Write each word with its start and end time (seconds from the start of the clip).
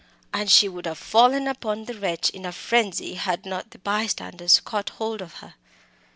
and 0.33 0.49
she 0.49 0.67
would 0.67 0.87
have 0.87 0.97
fallen 0.97 1.45
upon 1.47 1.85
the 1.85 1.93
wretch, 1.93 2.31
in 2.31 2.43
a 2.43 2.51
frenzy, 2.51 3.13
had 3.13 3.45
not 3.45 3.69
the 3.69 3.77
bystanders 3.77 4.59
caught 4.59 4.89
hold 4.97 5.21
of 5.21 5.35
her. 5.45 5.53